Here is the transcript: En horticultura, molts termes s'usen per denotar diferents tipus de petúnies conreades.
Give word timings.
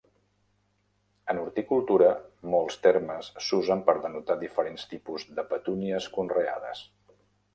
En 1.33 1.41
horticultura, 1.41 2.07
molts 2.53 2.79
termes 2.87 3.29
s'usen 3.49 3.85
per 3.89 3.95
denotar 4.07 4.39
diferents 4.45 4.89
tipus 4.95 5.27
de 5.41 5.47
petúnies 5.55 6.09
conreades. 6.19 6.85